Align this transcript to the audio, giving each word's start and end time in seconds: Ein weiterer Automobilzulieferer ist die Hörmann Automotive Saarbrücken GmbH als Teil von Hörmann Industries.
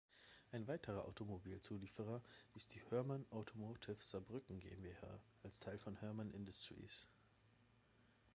Ein 0.51 0.67
weiterer 0.67 1.05
Automobilzulieferer 1.05 2.23
ist 2.55 2.73
die 2.73 2.81
Hörmann 2.89 3.23
Automotive 3.29 4.01
Saarbrücken 4.01 4.59
GmbH 4.59 5.19
als 5.43 5.59
Teil 5.59 5.77
von 5.77 6.01
Hörmann 6.01 6.31
Industries. 6.33 7.05